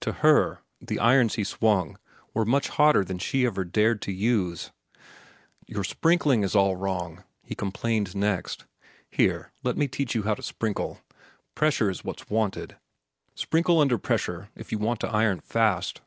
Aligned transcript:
To 0.00 0.12
her, 0.12 0.60
the 0.82 0.98
irons 0.98 1.36
he 1.36 1.44
swung 1.44 1.98
were 2.34 2.44
much 2.44 2.68
hotter 2.68 3.02
than 3.06 3.18
she 3.18 3.46
ever 3.46 3.64
dared 3.64 4.02
to 4.02 4.12
use. 4.12 4.70
"Your 5.66 5.82
sprinkling 5.82 6.42
is 6.42 6.54
all 6.54 6.76
wrong," 6.76 7.24
he 7.42 7.54
complained 7.54 8.14
next. 8.14 8.66
"Here, 9.08 9.50
let 9.62 9.78
me 9.78 9.88
teach 9.88 10.14
you 10.14 10.24
how 10.24 10.34
to 10.34 10.42
sprinkle. 10.42 11.00
Pressure 11.54 11.88
is 11.88 12.04
what's 12.04 12.28
wanted. 12.28 12.76
Sprinkle 13.34 13.80
under 13.80 13.96
pressure 13.96 14.50
if 14.54 14.72
you 14.72 14.78
want 14.78 15.00
to 15.00 15.08
iron 15.08 15.40
fast." 15.40 16.02